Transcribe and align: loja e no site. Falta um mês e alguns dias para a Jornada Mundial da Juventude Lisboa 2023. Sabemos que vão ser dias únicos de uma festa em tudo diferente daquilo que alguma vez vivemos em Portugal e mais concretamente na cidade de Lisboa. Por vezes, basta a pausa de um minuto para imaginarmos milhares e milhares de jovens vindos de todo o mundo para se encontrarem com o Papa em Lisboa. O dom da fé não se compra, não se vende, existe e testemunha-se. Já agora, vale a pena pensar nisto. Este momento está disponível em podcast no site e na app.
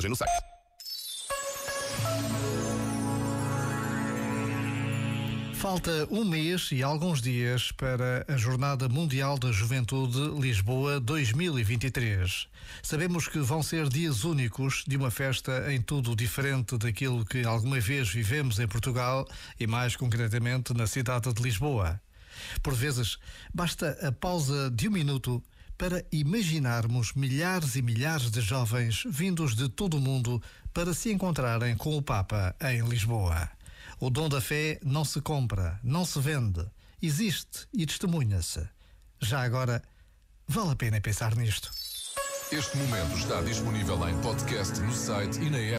loja 0.00 0.06
e 0.06 0.10
no 0.10 0.16
site. 0.16 0.32
Falta 5.54 6.08
um 6.10 6.24
mês 6.24 6.70
e 6.72 6.82
alguns 6.82 7.20
dias 7.20 7.70
para 7.70 8.24
a 8.26 8.36
Jornada 8.38 8.88
Mundial 8.88 9.38
da 9.38 9.52
Juventude 9.52 10.18
Lisboa 10.40 10.98
2023. 10.98 12.48
Sabemos 12.82 13.28
que 13.28 13.38
vão 13.40 13.62
ser 13.62 13.90
dias 13.90 14.24
únicos 14.24 14.84
de 14.88 14.96
uma 14.96 15.10
festa 15.10 15.70
em 15.70 15.82
tudo 15.82 16.16
diferente 16.16 16.78
daquilo 16.78 17.26
que 17.26 17.44
alguma 17.44 17.78
vez 17.78 18.08
vivemos 18.08 18.58
em 18.58 18.66
Portugal 18.66 19.28
e 19.58 19.66
mais 19.66 19.96
concretamente 19.96 20.72
na 20.72 20.86
cidade 20.86 21.30
de 21.30 21.42
Lisboa. 21.42 22.00
Por 22.62 22.72
vezes, 22.72 23.18
basta 23.52 23.98
a 24.00 24.10
pausa 24.10 24.70
de 24.70 24.88
um 24.88 24.92
minuto 24.92 25.42
para 25.80 26.04
imaginarmos 26.12 27.14
milhares 27.14 27.74
e 27.74 27.80
milhares 27.80 28.30
de 28.30 28.42
jovens 28.42 29.02
vindos 29.08 29.56
de 29.56 29.66
todo 29.66 29.96
o 29.96 30.00
mundo 30.00 30.42
para 30.74 30.92
se 30.92 31.10
encontrarem 31.10 31.74
com 31.74 31.96
o 31.96 32.02
Papa 32.02 32.54
em 32.60 32.86
Lisboa. 32.86 33.48
O 33.98 34.10
dom 34.10 34.28
da 34.28 34.42
fé 34.42 34.78
não 34.84 35.06
se 35.06 35.22
compra, 35.22 35.80
não 35.82 36.04
se 36.04 36.20
vende, 36.20 36.66
existe 37.00 37.66
e 37.72 37.86
testemunha-se. 37.86 38.60
Já 39.22 39.40
agora, 39.40 39.82
vale 40.46 40.72
a 40.72 40.76
pena 40.76 41.00
pensar 41.00 41.34
nisto. 41.34 41.70
Este 42.52 42.76
momento 42.76 43.16
está 43.16 43.40
disponível 43.40 44.06
em 44.06 44.20
podcast 44.20 44.78
no 44.80 44.92
site 44.92 45.40
e 45.40 45.48
na 45.48 45.58
app. 45.60 45.78